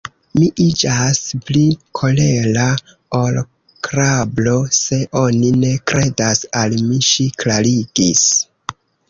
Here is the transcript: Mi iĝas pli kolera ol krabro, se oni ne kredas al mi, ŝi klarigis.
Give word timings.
Mi 0.37 0.45
iĝas 0.63 1.17
pli 1.49 1.61
kolera 1.99 2.63
ol 3.17 3.37
krabro, 3.89 4.55
se 4.79 4.99
oni 5.25 5.53
ne 5.61 5.71
kredas 5.93 6.43
al 6.65 6.79
mi, 6.89 6.99
ŝi 7.11 7.29
klarigis. 7.45 8.27